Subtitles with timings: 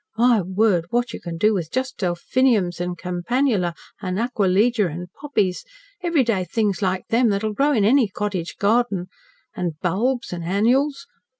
[0.17, 0.85] My word!
[0.89, 5.63] what you can do with just delphiniums an' campanula an' acquilegia an' poppies,
[6.01, 9.09] everyday things like them, that'll grow in any cottage garden,
[9.55, 11.05] an' bulbs an' annuals!